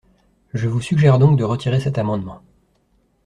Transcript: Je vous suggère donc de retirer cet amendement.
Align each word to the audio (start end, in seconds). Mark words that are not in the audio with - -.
Je 0.55 0.67
vous 0.67 0.81
suggère 0.81 1.19
donc 1.19 1.37
de 1.37 1.43
retirer 1.43 1.79
cet 1.79 1.99
amendement. 1.99 2.41